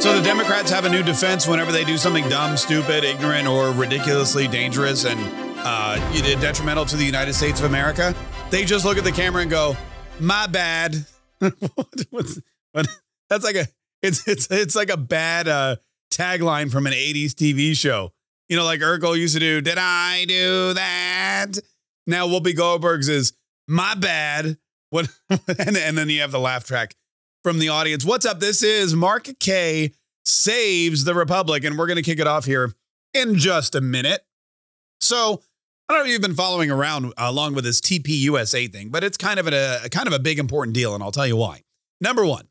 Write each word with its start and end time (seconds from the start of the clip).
So 0.00 0.16
the 0.16 0.22
Democrats 0.22 0.70
have 0.70 0.84
a 0.84 0.88
new 0.88 1.02
defense 1.02 1.48
whenever 1.48 1.72
they 1.72 1.82
do 1.82 1.98
something 1.98 2.28
dumb, 2.28 2.56
stupid, 2.56 3.02
ignorant, 3.02 3.48
or 3.48 3.72
ridiculously 3.72 4.46
dangerous 4.46 5.04
and 5.04 5.18
uh, 5.58 5.96
detrimental 6.40 6.84
to 6.84 6.96
the 6.96 7.04
United 7.04 7.34
States 7.34 7.58
of 7.58 7.66
America. 7.66 8.14
They 8.50 8.64
just 8.64 8.84
look 8.84 8.96
at 8.96 9.02
the 9.02 9.10
camera 9.10 9.42
and 9.42 9.50
go, 9.50 9.76
"My 10.20 10.46
bad." 10.46 11.04
What's, 11.40 12.40
what, 12.72 12.86
that's 13.28 13.44
like 13.44 13.56
a 13.56 13.66
it's 14.00 14.26
it's 14.28 14.48
it's 14.52 14.76
like 14.76 14.88
a 14.88 14.96
bad 14.96 15.48
uh, 15.48 15.76
tagline 16.12 16.70
from 16.70 16.86
an 16.86 16.92
'80s 16.92 17.32
TV 17.32 17.76
show. 17.76 18.12
You 18.48 18.56
know, 18.56 18.64
like 18.64 18.78
Urkel 18.78 19.18
used 19.18 19.34
to 19.34 19.40
do. 19.40 19.60
Did 19.60 19.78
I 19.78 20.24
do 20.26 20.74
that? 20.74 21.54
Now 22.06 22.28
Whoopi 22.28 22.56
Goldberg's 22.56 23.08
is 23.08 23.32
my 23.66 23.96
bad. 23.96 24.58
What? 24.90 25.08
and, 25.28 25.76
and 25.76 25.98
then 25.98 26.08
you 26.08 26.20
have 26.20 26.30
the 26.30 26.38
laugh 26.38 26.64
track 26.64 26.94
from 27.42 27.58
the 27.58 27.68
audience. 27.68 28.04
What's 28.04 28.26
up? 28.26 28.40
This 28.40 28.62
is 28.62 28.94
Mark 28.94 29.28
K 29.40 29.92
saves 30.24 31.04
the 31.04 31.14
Republic, 31.14 31.64
and 31.64 31.78
we're 31.78 31.86
going 31.86 31.96
to 31.96 32.02
kick 32.02 32.18
it 32.18 32.26
off 32.26 32.44
here 32.44 32.72
in 33.14 33.36
just 33.36 33.74
a 33.74 33.80
minute. 33.80 34.24
So, 35.00 35.42
I 35.88 35.94
don't 35.94 36.02
know 36.02 36.06
if 36.06 36.12
you've 36.12 36.20
been 36.20 36.34
following 36.34 36.70
around 36.70 37.06
uh, 37.06 37.12
along 37.18 37.54
with 37.54 37.64
this 37.64 37.80
TPUSA 37.80 38.70
thing, 38.72 38.90
but 38.90 39.04
it's 39.04 39.16
kind 39.16 39.40
of 39.40 39.46
a, 39.46 39.80
a 39.84 39.88
kind 39.88 40.06
of 40.06 40.12
a 40.12 40.18
big 40.18 40.38
important 40.38 40.74
deal, 40.74 40.94
and 40.94 41.02
I'll 41.02 41.12
tell 41.12 41.26
you 41.26 41.36
why. 41.36 41.62
Number 42.00 42.26
one, 42.26 42.48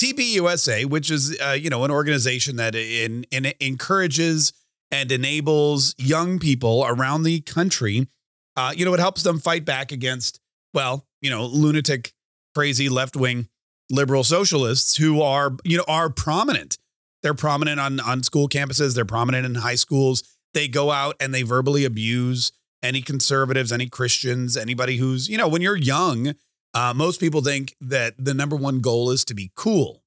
TPUSA, 0.00 0.86
which 0.86 1.10
is 1.10 1.38
uh, 1.40 1.50
you 1.50 1.70
know 1.70 1.84
an 1.84 1.90
organization 1.90 2.56
that 2.56 2.74
in, 2.74 3.24
in 3.30 3.52
encourages 3.60 4.52
and 4.90 5.12
enables 5.12 5.94
young 5.98 6.38
people 6.38 6.84
around 6.86 7.22
the 7.22 7.40
country. 7.42 8.08
Uh, 8.56 8.72
you 8.76 8.84
know, 8.84 8.92
it 8.92 9.00
helps 9.00 9.22
them 9.22 9.38
fight 9.38 9.64
back 9.64 9.92
against 9.92 10.40
well, 10.74 11.06
you 11.20 11.30
know, 11.30 11.46
lunatic, 11.46 12.12
crazy 12.54 12.88
left 12.88 13.14
wing 13.14 13.48
liberal 13.90 14.24
socialists 14.24 14.96
who 14.96 15.20
are, 15.20 15.56
you 15.64 15.76
know, 15.76 15.84
are 15.88 16.08
prominent. 16.08 16.78
They're 17.22 17.34
prominent 17.34 17.80
on, 17.80 18.00
on 18.00 18.22
school 18.22 18.48
campuses, 18.48 18.94
they're 18.94 19.04
prominent 19.04 19.44
in 19.44 19.56
high 19.56 19.74
schools. 19.74 20.22
They 20.54 20.68
go 20.68 20.90
out 20.90 21.16
and 21.20 21.34
they 21.34 21.42
verbally 21.42 21.84
abuse 21.84 22.52
any 22.82 23.02
conservatives, 23.02 23.72
any 23.72 23.88
Christians, 23.88 24.56
anybody 24.56 24.96
who's, 24.96 25.28
you 25.28 25.36
know, 25.36 25.48
when 25.48 25.62
you're 25.62 25.76
young, 25.76 26.34
uh, 26.74 26.94
most 26.94 27.20
people 27.20 27.42
think 27.42 27.76
that 27.80 28.14
the 28.18 28.34
number 28.34 28.56
one 28.56 28.80
goal 28.80 29.10
is 29.10 29.24
to 29.26 29.34
be 29.34 29.52
cool. 29.54 30.02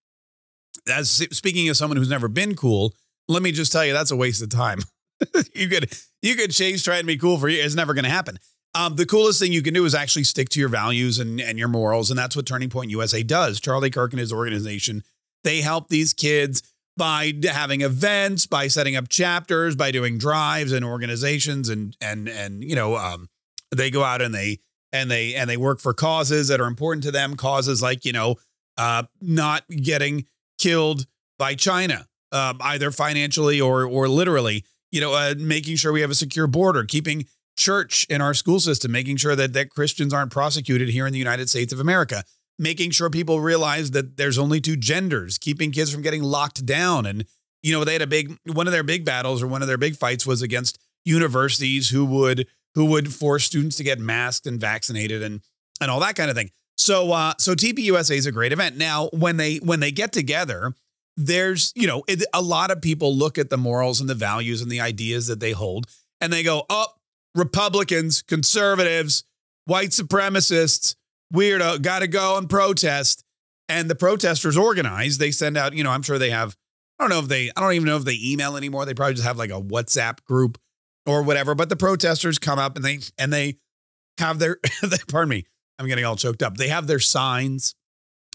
As 0.87 1.09
speaking 1.09 1.69
as 1.69 1.77
someone 1.77 1.97
who's 1.97 2.09
never 2.09 2.27
been 2.27 2.55
cool, 2.55 2.93
let 3.27 3.43
me 3.43 3.51
just 3.51 3.71
tell 3.71 3.85
you 3.85 3.93
that's 3.93 4.11
a 4.11 4.15
waste 4.15 4.41
of 4.41 4.49
time. 4.49 4.79
you 5.55 5.69
could 5.69 5.93
you 6.21 6.35
could 6.35 6.51
chase 6.51 6.83
trying 6.83 7.01
to 7.01 7.07
be 7.07 7.17
cool 7.17 7.37
for 7.37 7.47
you. 7.47 7.61
It's 7.61 7.75
never 7.75 7.93
going 7.93 8.03
to 8.03 8.09
happen. 8.09 8.39
Um, 8.75 8.95
the 8.95 9.05
coolest 9.05 9.39
thing 9.39 9.51
you 9.51 9.61
can 9.61 9.73
do 9.73 9.85
is 9.85 9.93
actually 9.93 10.23
stick 10.23 10.49
to 10.49 10.59
your 10.59 10.69
values 10.69 11.19
and, 11.19 11.39
and 11.39 11.59
your 11.59 11.67
morals. 11.67 12.09
And 12.09 12.17
that's 12.17 12.35
what 12.35 12.45
Turning 12.45 12.69
Point 12.69 12.89
USA 12.89 13.21
does. 13.21 13.59
Charlie 13.59 13.91
Kirk 13.91 14.13
and 14.13 14.19
his 14.19 14.33
organization, 14.33 15.03
they 15.43 15.61
help 15.61 15.89
these 15.89 16.13
kids 16.13 16.63
by 16.97 17.33
having 17.43 17.81
events, 17.81 18.45
by 18.45 18.67
setting 18.67 18.95
up 18.95 19.09
chapters, 19.09 19.75
by 19.75 19.91
doing 19.91 20.17
drives 20.17 20.71
and 20.71 20.85
organizations 20.85 21.69
and 21.69 21.95
and 22.01 22.27
and 22.27 22.63
you 22.63 22.75
know, 22.75 22.95
um, 22.95 23.29
they 23.71 23.91
go 23.91 24.03
out 24.03 24.21
and 24.21 24.33
they 24.33 24.59
and 24.91 25.09
they 25.09 25.35
and 25.35 25.49
they 25.49 25.57
work 25.57 25.79
for 25.79 25.93
causes 25.93 26.47
that 26.47 26.61
are 26.61 26.67
important 26.67 27.03
to 27.03 27.11
them, 27.11 27.35
causes 27.35 27.81
like, 27.81 28.05
you 28.05 28.13
know, 28.13 28.35
uh, 28.77 29.03
not 29.21 29.67
getting 29.67 30.25
killed 30.59 31.05
by 31.37 31.55
China, 31.55 32.07
uh, 32.31 32.53
either 32.61 32.91
financially 32.91 33.59
or 33.59 33.85
or 33.85 34.07
literally, 34.07 34.63
you 34.91 35.01
know, 35.01 35.13
uh, 35.13 35.33
making 35.37 35.75
sure 35.75 35.91
we 35.91 36.01
have 36.01 36.11
a 36.11 36.15
secure 36.15 36.47
border, 36.47 36.83
keeping 36.83 37.25
church 37.55 38.05
in 38.09 38.21
our 38.21 38.33
school 38.33 38.59
system, 38.59 38.91
making 38.91 39.17
sure 39.17 39.35
that, 39.35 39.53
that 39.53 39.69
Christians 39.69 40.13
aren't 40.13 40.31
prosecuted 40.31 40.89
here 40.89 41.05
in 41.05 41.13
the 41.13 41.19
United 41.19 41.49
States 41.49 41.73
of 41.73 41.79
America, 41.79 42.23
making 42.57 42.91
sure 42.91 43.09
people 43.09 43.39
realize 43.39 43.91
that 43.91 44.17
there's 44.17 44.37
only 44.37 44.59
two 44.59 44.75
genders, 44.75 45.37
keeping 45.37 45.71
kids 45.71 45.91
from 45.91 46.01
getting 46.01 46.23
locked 46.23 46.65
down. 46.65 47.05
And, 47.05 47.25
you 47.61 47.71
know, 47.73 47.83
they 47.83 47.93
had 47.93 48.01
a 48.01 48.07
big, 48.07 48.37
one 48.45 48.67
of 48.67 48.73
their 48.73 48.83
big 48.83 49.05
battles 49.05 49.41
or 49.41 49.47
one 49.47 49.61
of 49.61 49.67
their 49.67 49.77
big 49.77 49.95
fights 49.95 50.25
was 50.25 50.41
against 50.41 50.79
universities 51.05 51.89
who 51.89 52.05
would, 52.05 52.47
who 52.75 52.85
would 52.85 53.13
force 53.13 53.43
students 53.43 53.75
to 53.77 53.83
get 53.83 53.99
masked 53.99 54.47
and 54.47 54.59
vaccinated 54.59 55.21
and, 55.21 55.41
and 55.81 55.91
all 55.91 55.99
that 55.99 56.15
kind 56.15 56.29
of 56.29 56.35
thing. 56.35 56.51
So, 56.77 57.11
uh, 57.11 57.33
so 57.37 57.53
TPUSA 57.53 58.15
is 58.15 58.25
a 58.25 58.31
great 58.31 58.51
event. 58.51 58.77
Now, 58.77 59.09
when 59.13 59.37
they, 59.37 59.57
when 59.57 59.79
they 59.79 59.91
get 59.91 60.11
together, 60.11 60.73
there's, 61.15 61.71
you 61.75 61.85
know, 61.85 62.03
it, 62.07 62.23
a 62.33 62.41
lot 62.41 62.71
of 62.71 62.81
people 62.81 63.15
look 63.15 63.37
at 63.37 63.51
the 63.51 63.57
morals 63.57 64.01
and 64.01 64.09
the 64.09 64.15
values 64.15 64.61
and 64.61 64.71
the 64.71 64.81
ideas 64.81 65.27
that 65.27 65.39
they 65.39 65.51
hold 65.51 65.85
and 66.19 66.33
they 66.33 66.41
go, 66.41 66.65
oh, 66.69 66.87
Republicans, 67.35 68.21
conservatives, 68.21 69.23
white 69.65 69.89
supremacists, 69.89 70.95
weirdo, 71.33 71.81
got 71.81 71.99
to 71.99 72.07
go 72.07 72.37
and 72.37 72.49
protest. 72.49 73.23
And 73.69 73.89
the 73.89 73.95
protesters 73.95 74.57
organize. 74.57 75.17
They 75.17 75.31
send 75.31 75.57
out, 75.57 75.73
you 75.73 75.83
know, 75.83 75.91
I'm 75.91 76.03
sure 76.03 76.19
they 76.19 76.29
have, 76.29 76.55
I 76.99 77.03
don't 77.03 77.09
know 77.09 77.19
if 77.19 77.27
they, 77.27 77.49
I 77.55 77.61
don't 77.61 77.73
even 77.73 77.87
know 77.87 77.97
if 77.97 78.05
they 78.05 78.19
email 78.21 78.57
anymore. 78.57 78.85
They 78.85 78.93
probably 78.93 79.15
just 79.15 79.25
have 79.25 79.37
like 79.37 79.49
a 79.49 79.61
WhatsApp 79.61 80.23
group 80.25 80.59
or 81.05 81.23
whatever. 81.23 81.55
But 81.55 81.69
the 81.69 81.75
protesters 81.75 82.37
come 82.37 82.59
up 82.59 82.75
and 82.75 82.85
they, 82.85 82.99
and 83.17 83.31
they 83.31 83.57
have 84.19 84.39
their, 84.39 84.57
pardon 85.07 85.29
me, 85.29 85.45
I'm 85.79 85.87
getting 85.87 86.05
all 86.05 86.15
choked 86.15 86.43
up. 86.43 86.57
They 86.57 86.67
have 86.67 86.87
their 86.87 86.99
signs, 86.99 87.73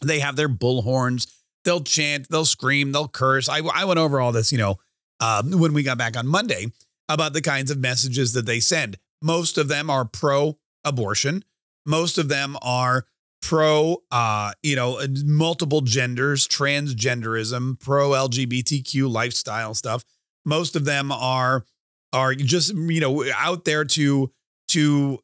they 0.02 0.20
have 0.20 0.36
their 0.36 0.48
bullhorns. 0.48 1.32
They'll 1.64 1.82
chant, 1.82 2.28
they'll 2.30 2.44
scream, 2.46 2.92
they'll 2.92 3.08
curse. 3.08 3.48
I, 3.48 3.58
I 3.58 3.84
went 3.84 3.98
over 3.98 4.20
all 4.20 4.32
this, 4.32 4.52
you 4.52 4.58
know, 4.58 4.76
um, 5.20 5.50
when 5.50 5.74
we 5.74 5.82
got 5.82 5.98
back 5.98 6.16
on 6.16 6.26
Monday 6.26 6.68
about 7.08 7.32
the 7.32 7.40
kinds 7.40 7.70
of 7.70 7.78
messages 7.78 8.32
that 8.32 8.46
they 8.46 8.60
send. 8.60 8.98
Most 9.22 9.58
of 9.58 9.68
them 9.68 9.90
are 9.90 10.04
pro 10.04 10.58
abortion. 10.84 11.44
Most 11.86 12.18
of 12.18 12.28
them 12.28 12.56
are 12.62 13.06
pro, 13.40 14.02
uh, 14.10 14.52
you 14.62 14.76
know, 14.76 15.00
multiple 15.24 15.80
genders, 15.80 16.46
transgenderism, 16.46 17.80
pro 17.80 18.10
LGBTQ 18.10 19.10
lifestyle 19.10 19.74
stuff. 19.74 20.04
Most 20.44 20.76
of 20.76 20.84
them 20.84 21.12
are 21.12 21.64
are 22.12 22.34
just 22.34 22.74
you 22.74 23.00
know 23.00 23.24
out 23.36 23.64
there 23.64 23.84
to 23.84 24.30
to 24.68 25.18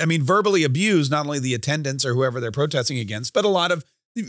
I 0.00 0.04
mean 0.06 0.22
verbally 0.22 0.64
abuse 0.64 1.10
not 1.10 1.26
only 1.26 1.38
the 1.38 1.54
attendants 1.54 2.04
or 2.04 2.14
whoever 2.14 2.40
they're 2.40 2.52
protesting 2.52 2.98
against, 2.98 3.32
but 3.32 3.44
a 3.44 3.48
lot 3.48 3.72
of 3.72 3.84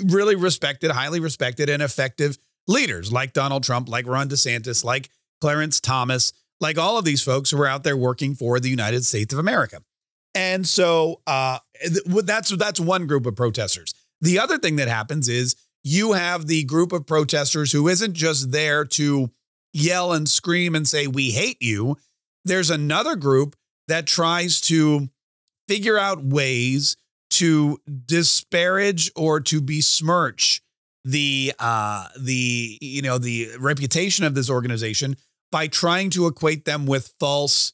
really 0.06 0.36
respected, 0.36 0.92
highly 0.92 1.20
respected, 1.20 1.70
and 1.70 1.82
effective 1.82 2.38
leaders 2.68 3.12
like 3.12 3.34
Donald 3.34 3.64
Trump, 3.64 3.90
like 3.90 4.08
Ron 4.08 4.30
DeSantis, 4.30 4.84
like 4.84 5.10
Clarence 5.42 5.80
Thomas, 5.80 6.34
like 6.60 6.78
all 6.78 6.98
of 6.98 7.06
these 7.06 7.22
folks 7.22 7.52
who 7.52 7.62
are 7.62 7.68
out 7.68 7.84
there 7.84 7.98
working 7.98 8.36
for 8.36 8.60
the 8.60 8.70
United 8.70 9.06
States 9.06 9.34
of 9.34 9.40
America. 9.40 9.82
And 10.36 10.68
so 10.68 11.22
uh, 11.26 11.60
that's 12.24 12.50
that's 12.52 12.80
one 12.80 13.08
group 13.08 13.26
of 13.26 13.36
protesters. 13.36 13.94
The 14.22 14.40
other 14.40 14.58
thing 14.58 14.76
that 14.76 14.88
happens 14.88 15.28
is 15.28 15.56
you 15.84 16.14
have 16.14 16.48
the 16.48 16.64
group 16.66 16.92
of 16.92 17.08
protesters 17.08 17.72
who 17.72 17.88
isn't 17.88 18.14
just 18.14 18.52
there 18.52 18.86
to 18.86 19.32
yell 19.74 20.14
and 20.14 20.28
scream 20.28 20.76
and 20.76 20.88
say 20.88 21.08
we 21.08 21.32
hate 21.32 21.62
you. 21.62 21.98
There's 22.46 22.70
another 22.70 23.16
group 23.16 23.56
that 23.88 24.06
tries 24.06 24.62
to 24.62 25.10
figure 25.68 25.98
out 25.98 26.24
ways 26.24 26.98
to 27.32 27.80
disparage 28.06 29.12
or 29.16 29.40
to 29.40 29.62
besmirch 29.62 30.62
the 31.06 31.54
uh 31.60 32.08
the 32.20 32.78
you 32.82 33.02
know 33.02 33.18
the 33.18 33.50
reputation 33.58 34.26
of 34.26 34.36
this 34.36 34.50
organization 34.50 35.16
by 35.52 35.68
trying 35.68 36.10
to 36.12 36.28
equate 36.28 36.66
them 36.66 36.86
with 36.86 37.14
false 37.20 37.74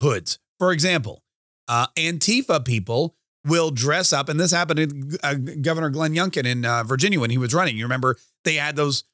hoods. 0.00 0.38
For 0.58 0.72
example, 0.72 1.22
uh, 1.68 1.86
Antifa 1.96 2.64
people 2.64 3.16
will 3.46 3.70
dress 3.70 4.12
up, 4.12 4.28
and 4.28 4.38
this 4.38 4.50
happened 4.50 5.10
to 5.10 5.18
uh, 5.22 5.34
Governor 5.60 5.90
Glenn 5.90 6.14
Youngkin 6.14 6.46
in 6.46 6.64
uh, 6.64 6.82
Virginia 6.84 7.20
when 7.20 7.30
he 7.30 7.38
was 7.38 7.54
running. 7.54 7.76
You 7.76 7.84
remember 7.84 8.16
they 8.44 8.54
had 8.54 8.76
those 8.76 9.04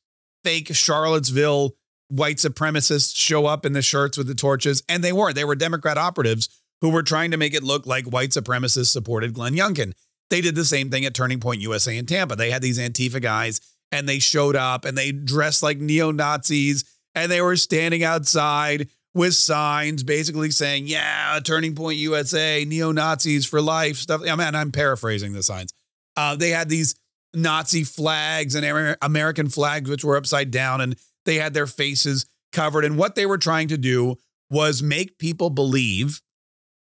fake 0.44 0.74
Charlottesville 0.74 1.76
white 2.08 2.36
supremacists 2.36 3.16
show 3.16 3.46
up 3.46 3.64
in 3.64 3.72
the 3.72 3.82
shirts 3.82 4.18
with 4.18 4.26
the 4.26 4.34
torches, 4.34 4.82
and 4.88 5.02
they 5.02 5.12
weren't. 5.12 5.34
They 5.34 5.44
were 5.44 5.54
Democrat 5.54 5.98
operatives 5.98 6.48
who 6.80 6.90
were 6.90 7.02
trying 7.02 7.30
to 7.30 7.36
make 7.36 7.54
it 7.54 7.62
look 7.62 7.86
like 7.86 8.06
white 8.06 8.30
supremacists 8.30 8.86
supported 8.86 9.34
Glenn 9.34 9.54
Youngkin. 9.54 9.92
They 10.30 10.40
did 10.40 10.54
the 10.54 10.64
same 10.64 10.90
thing 10.90 11.04
at 11.04 11.14
Turning 11.14 11.40
Point 11.40 11.60
USA 11.60 11.96
in 11.96 12.06
Tampa. 12.06 12.36
They 12.36 12.50
had 12.50 12.62
these 12.62 12.78
Antifa 12.78 13.20
guys, 13.20 13.60
and 13.92 14.08
they 14.08 14.18
showed 14.18 14.56
up 14.56 14.84
and 14.84 14.96
they 14.96 15.12
dressed 15.12 15.62
like 15.62 15.78
neo 15.78 16.10
Nazis 16.10 16.84
and 17.14 17.30
they 17.30 17.40
were 17.40 17.56
standing 17.56 18.02
outside 18.02 18.88
with 19.14 19.34
signs 19.34 20.02
basically 20.02 20.50
saying, 20.50 20.86
yeah, 20.86 21.38
Turning 21.44 21.74
Point 21.74 21.98
USA, 21.98 22.64
neo 22.64 22.92
Nazis 22.92 23.44
for 23.44 23.60
life, 23.60 23.96
stuff. 23.96 24.22
I 24.22 24.34
mean, 24.34 24.54
I'm 24.54 24.72
paraphrasing 24.72 25.32
the 25.32 25.42
signs. 25.42 25.72
Uh, 26.16 26.36
they 26.36 26.50
had 26.50 26.68
these 26.68 26.94
Nazi 27.34 27.84
flags 27.84 28.54
and 28.54 28.96
American 29.02 29.48
flags, 29.48 29.88
which 29.88 30.04
were 30.04 30.16
upside 30.16 30.50
down, 30.50 30.80
and 30.80 30.96
they 31.24 31.36
had 31.36 31.54
their 31.54 31.66
faces 31.66 32.26
covered. 32.52 32.84
And 32.84 32.98
what 32.98 33.14
they 33.14 33.26
were 33.26 33.38
trying 33.38 33.68
to 33.68 33.78
do 33.78 34.16
was 34.50 34.82
make 34.82 35.18
people 35.18 35.50
believe 35.50 36.20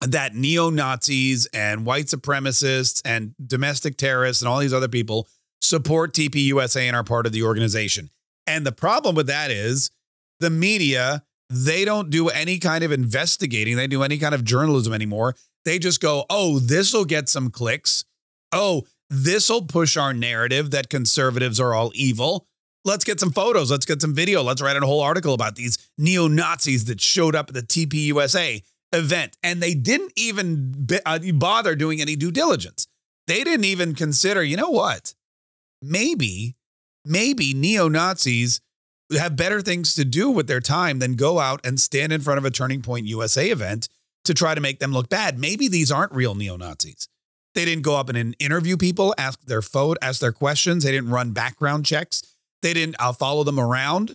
that 0.01 0.35
neo 0.35 0.71
Nazis 0.71 1.47
and 1.53 1.85
white 1.85 2.07
supremacists 2.07 3.03
and 3.05 3.35
domestic 3.45 3.99
terrorists 3.99 4.43
and 4.43 4.49
all 4.49 4.59
these 4.59 4.73
other 4.73 4.89
people 4.89 5.29
support 5.61 6.15
TPUSA 6.15 6.81
and 6.81 6.97
are 6.97 7.05
part 7.05 7.27
of 7.27 7.33
the 7.33 7.43
organization. 7.43 8.09
And 8.47 8.67
the 8.67 8.73
problem 8.73 9.15
with 9.15 9.27
that 9.27 9.51
is 9.51 9.91
the 10.41 10.51
media, 10.51 11.23
they 11.49 11.85
don't 11.85 12.11
do 12.11 12.29
any 12.29 12.59
kind 12.59 12.85
of 12.85 12.93
investigating, 12.93 13.77
they 13.77 13.87
do 13.87 14.03
any 14.03 14.19
kind 14.19 14.35
of 14.35 14.45
journalism 14.45 14.93
anymore. 14.93 15.35
They 15.65 15.79
just 15.79 16.01
go, 16.01 16.25
oh, 16.31 16.59
this 16.59 16.93
will 16.93 17.05
get 17.05 17.29
some 17.29 17.51
clicks. 17.51 18.05
Oh, 18.53 18.85
this 19.11 19.51
will 19.51 19.63
push 19.63 19.97
our 19.97 20.15
narrative 20.15 20.71
that 20.71 20.89
conservatives 20.89 21.61
are 21.61 21.75
all 21.75 21.91
evil. 21.95 22.47
Let's 22.85 23.05
get 23.05 23.21
some 23.21 23.33
photos. 23.33 23.71
Let's 23.71 23.85
get 23.85 24.01
some 24.01 24.15
video. 24.15 24.43
Let's 24.43 24.63
write 24.63 24.77
a 24.77 24.87
whole 24.87 25.03
article 25.03 25.35
about 25.35 25.57
these 25.57 25.77
neo 25.99 26.29
Nazis 26.29 26.87
that 26.87 27.01
showed 27.01 27.35
up 27.35 27.51
at 27.51 27.55
the 27.55 27.63
TPUSA 27.63 28.63
event. 28.93 29.37
And 29.43 29.63
they 29.63 29.75
didn't 29.75 30.13
even 30.17 30.89
uh, 31.05 31.19
bother 31.35 31.75
doing 31.75 32.01
any 32.01 32.17
due 32.17 32.31
diligence. 32.31 32.87
They 33.27 33.45
didn't 33.45 33.67
even 33.67 33.95
consider, 33.95 34.43
you 34.43 34.57
know 34.57 34.71
what? 34.71 35.15
Maybe, 35.83 36.57
maybe 37.05 37.53
neo 37.53 37.89
Nazis 37.89 38.61
have 39.19 39.37
better 39.37 39.61
things 39.61 39.95
to 39.95 40.05
do 40.05 40.31
with 40.31 40.47
their 40.47 40.61
time 40.61 40.99
than 40.99 41.17
go 41.17 41.39
out 41.39 41.61
and 41.65 41.81
stand 41.81 42.13
in 42.13 42.21
front 42.21 42.39
of 42.39 42.45
a 42.45 42.51
Turning 42.51 42.83
Point 42.83 43.07
USA 43.07 43.51
event 43.51 43.89
to 44.25 44.35
try 44.35 44.55
to 44.55 44.61
make 44.61 44.79
them 44.79 44.93
look 44.93 45.09
bad. 45.09 45.39
Maybe 45.39 45.69
these 45.69 45.91
aren't 45.91 46.13
real 46.13 46.35
neo 46.35 46.57
Nazis. 46.57 47.09
They 47.55 47.65
didn't 47.65 47.83
go 47.83 47.97
up 47.97 48.09
and 48.09 48.37
interview 48.39 48.77
people, 48.77 49.15
ask 49.19 49.41
their 49.43 49.63
photo, 49.63 49.99
ask 50.03 50.21
their 50.21 50.33
questions. 50.33 50.85
They 50.85 50.93
didn't 50.93 51.11
run 51.11 51.33
background 51.33 51.85
checks. 51.85 52.23
They 52.63 52.75
didn't 52.75 52.97
follow 53.19 53.43
them 53.43 53.59
around, 53.59 54.15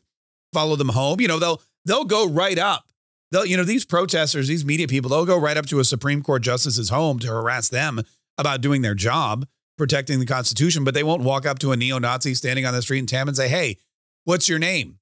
follow 0.53 0.75
them 0.75 0.89
home. 0.89 1.19
You 1.19 1.27
know, 1.27 1.39
they'll 1.39 1.61
they'll 1.83 2.05
go 2.05 2.27
right 2.27 2.57
up. 2.57 2.85
They'll, 3.31 3.45
you 3.45 3.57
know, 3.57 3.63
these 3.63 3.85
protesters, 3.85 4.47
these 4.47 4.63
media 4.63 4.87
people, 4.87 5.09
they'll 5.09 5.25
go 5.25 5.37
right 5.37 5.57
up 5.57 5.65
to 5.67 5.79
a 5.79 5.83
Supreme 5.83 6.21
Court 6.21 6.43
justice's 6.43 6.89
home 6.89 7.19
to 7.19 7.27
harass 7.27 7.69
them 7.69 8.01
about 8.37 8.61
doing 8.61 8.81
their 8.81 8.95
job, 8.95 9.47
protecting 9.77 10.19
the 10.19 10.25
Constitution, 10.25 10.83
but 10.83 10.93
they 10.93 11.03
won't 11.03 11.23
walk 11.23 11.45
up 11.45 11.59
to 11.59 11.71
a 11.71 11.77
neo-Nazi 11.77 12.35
standing 12.35 12.65
on 12.65 12.73
the 12.73 12.81
street 12.81 12.99
in 12.99 13.05
Tam 13.07 13.27
and 13.27 13.35
say, 13.35 13.49
Hey, 13.49 13.77
what's 14.25 14.49
your 14.49 14.59
name? 14.59 14.99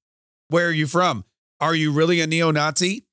Where 0.48 0.68
are 0.68 0.72
you 0.72 0.86
from? 0.86 1.24
Are 1.60 1.74
you 1.74 1.92
really 1.92 2.20
a 2.20 2.26
neo-Nazi? 2.26 3.04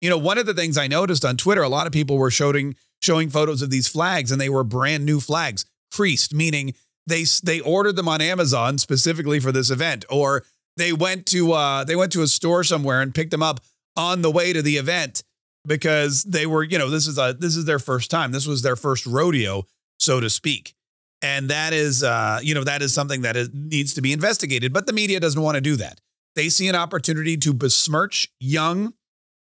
You 0.00 0.10
know, 0.10 0.18
one 0.18 0.38
of 0.38 0.46
the 0.46 0.54
things 0.54 0.76
I 0.76 0.86
noticed 0.86 1.24
on 1.24 1.36
Twitter, 1.36 1.62
a 1.62 1.68
lot 1.68 1.86
of 1.86 1.92
people 1.92 2.18
were 2.18 2.30
showing 2.30 2.76
showing 3.00 3.30
photos 3.30 3.62
of 3.62 3.70
these 3.70 3.86
flags, 3.88 4.32
and 4.32 4.40
they 4.40 4.48
were 4.48 4.64
brand 4.64 5.04
new 5.04 5.20
flags, 5.20 5.64
creased, 5.92 6.34
meaning 6.34 6.74
they 7.06 7.24
they 7.42 7.60
ordered 7.60 7.96
them 7.96 8.08
on 8.08 8.20
Amazon 8.20 8.78
specifically 8.78 9.40
for 9.40 9.52
this 9.52 9.70
event, 9.70 10.04
or 10.10 10.44
they 10.76 10.92
went 10.92 11.26
to 11.26 11.52
uh, 11.52 11.84
they 11.84 11.96
went 11.96 12.12
to 12.12 12.22
a 12.22 12.26
store 12.26 12.64
somewhere 12.64 13.00
and 13.00 13.14
picked 13.14 13.30
them 13.30 13.42
up 13.42 13.60
on 13.96 14.22
the 14.22 14.30
way 14.30 14.52
to 14.52 14.62
the 14.62 14.76
event 14.76 15.24
because 15.66 16.22
they 16.22 16.46
were, 16.46 16.62
you 16.62 16.78
know, 16.78 16.88
this 16.88 17.06
is 17.06 17.18
a 17.18 17.36
this 17.38 17.56
is 17.56 17.64
their 17.64 17.78
first 17.80 18.10
time. 18.10 18.32
This 18.32 18.46
was 18.46 18.62
their 18.62 18.76
first 18.76 19.06
rodeo, 19.06 19.64
so 19.98 20.20
to 20.20 20.30
speak. 20.30 20.74
And 21.20 21.50
that 21.50 21.72
is, 21.72 22.02
uh, 22.02 22.38
you 22.42 22.54
know, 22.54 22.64
that 22.64 22.80
is 22.82 22.94
something 22.94 23.22
that 23.22 23.36
is, 23.36 23.50
needs 23.52 23.94
to 23.94 24.02
be 24.02 24.12
investigated. 24.12 24.72
But 24.72 24.86
the 24.86 24.92
media 24.92 25.18
doesn't 25.18 25.40
want 25.40 25.56
to 25.56 25.60
do 25.60 25.76
that. 25.76 26.00
They 26.36 26.48
see 26.48 26.68
an 26.68 26.76
opportunity 26.76 27.36
to 27.38 27.52
besmirch 27.52 28.28
young, 28.38 28.94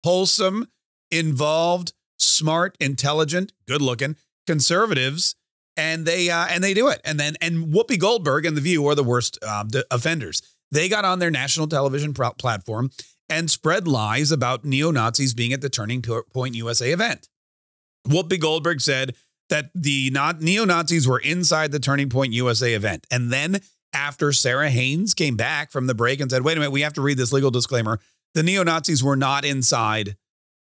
wholesome, 0.05 0.69
involved, 1.11 1.93
smart, 2.19 2.77
intelligent, 2.81 3.53
good-looking 3.67 4.17
conservatives, 4.47 5.37
and 5.77 6.07
they 6.07 6.31
uh, 6.31 6.47
and 6.51 6.63
they 6.63 6.75
do 6.75 6.89
it. 6.89 7.01
And 7.05 7.19
then 7.19 7.37
and 7.41 7.73
Whoopi 7.73 7.99
Goldberg 7.99 8.45
and 8.45 8.57
The 8.57 8.61
View 8.61 8.87
are 8.87 8.95
the 8.95 9.05
worst 9.05 9.39
uh, 9.43 9.65
offenders. 9.91 10.43
They 10.71 10.89
got 10.89 11.05
on 11.05 11.19
their 11.19 11.31
national 11.31 11.69
television 11.69 12.15
platform 12.15 12.91
and 13.29 13.51
spread 13.51 13.89
lies 13.89 14.31
about 14.31 14.65
neo 14.65 14.91
Nazis 14.91 15.35
being 15.35 15.53
at 15.53 15.61
the 15.61 15.71
Turning 15.71 16.03
Point 16.03 16.55
USA 16.55 16.93
event. 16.93 17.29
Whoopi 18.07 18.39
Goldberg 18.39 18.81
said 18.81 19.15
that 19.51 19.71
the 19.75 20.11
neo 20.41 20.65
Nazis 20.65 21.07
were 21.07 21.19
inside 21.19 21.73
the 21.73 21.79
Turning 21.79 22.09
Point 22.09 22.33
USA 22.33 22.75
event. 22.75 23.07
And 23.11 23.33
then 23.33 23.61
after 23.93 24.33
Sara 24.33 24.71
Haines 24.71 25.15
came 25.15 25.37
back 25.37 25.71
from 25.71 25.87
the 25.87 25.95
break 25.95 26.21
and 26.21 26.31
said, 26.31 26.43
wait 26.43 26.57
a 26.57 26.61
minute, 26.61 26.73
we 26.73 26.81
have 26.81 26.95
to 26.95 27.03
read 27.03 27.19
this 27.19 27.33
legal 27.33 27.51
disclaimer. 27.51 28.01
The 28.35 28.43
neo 28.43 28.65
Nazis 28.65 29.05
were 29.05 29.17
not 29.17 29.45
inside 29.45 30.17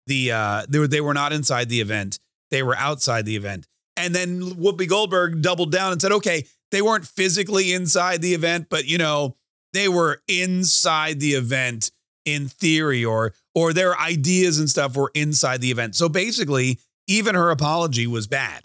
the, 0.06 0.32
uh, 0.32 0.66
they 0.68 0.78
were, 0.78 0.88
they 0.88 1.00
were 1.00 1.14
not 1.14 1.32
inside 1.32 1.68
the 1.68 1.80
event. 1.80 2.18
They 2.50 2.62
were 2.62 2.76
outside 2.76 3.26
the 3.26 3.36
event. 3.36 3.66
And 3.96 4.14
then 4.14 4.40
Whoopi 4.40 4.88
Goldberg 4.88 5.42
doubled 5.42 5.70
down 5.70 5.92
and 5.92 6.00
said, 6.00 6.12
okay, 6.12 6.46
they 6.70 6.82
weren't 6.82 7.06
physically 7.06 7.72
inside 7.72 8.22
the 8.22 8.34
event, 8.34 8.68
but 8.70 8.86
you 8.86 8.98
know, 8.98 9.36
they 9.72 9.88
were 9.88 10.22
inside 10.26 11.20
the 11.20 11.34
event 11.34 11.90
in 12.24 12.48
theory 12.48 13.04
or 13.04 13.34
or 13.54 13.72
their 13.72 13.98
ideas 13.98 14.58
and 14.58 14.70
stuff 14.70 14.96
were 14.96 15.10
inside 15.14 15.60
the 15.60 15.70
event. 15.70 15.96
So 15.96 16.08
basically, 16.08 16.78
even 17.08 17.34
her 17.34 17.50
apology 17.50 18.06
was 18.06 18.26
bad. 18.26 18.64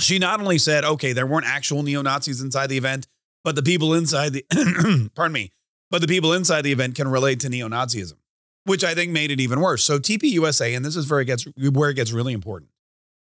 She 0.00 0.18
not 0.18 0.40
only 0.40 0.58
said, 0.58 0.84
okay, 0.84 1.12
there 1.12 1.26
weren't 1.26 1.46
actual 1.46 1.82
neo-Nazis 1.82 2.40
inside 2.40 2.68
the 2.68 2.76
event, 2.76 3.06
but 3.44 3.54
the 3.54 3.62
people 3.62 3.94
inside 3.94 4.32
the 4.32 5.10
pardon 5.14 5.32
me, 5.32 5.52
but 5.90 6.00
the 6.00 6.08
people 6.08 6.32
inside 6.32 6.62
the 6.62 6.72
event 6.72 6.94
can 6.94 7.08
relate 7.08 7.40
to 7.40 7.48
neo-Nazism, 7.48 8.14
which 8.64 8.84
I 8.84 8.94
think 8.94 9.12
made 9.12 9.30
it 9.30 9.40
even 9.40 9.60
worse. 9.60 9.84
So 9.84 9.98
TPUSA, 9.98 10.76
and 10.76 10.84
this 10.84 10.96
is 10.96 11.10
where 11.10 11.20
it 11.20 11.26
gets 11.26 11.44
where 11.56 11.90
it 11.90 11.94
gets 11.94 12.12
really 12.12 12.32
important. 12.32 12.70